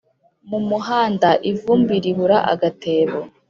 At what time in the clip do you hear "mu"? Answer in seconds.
0.49-0.59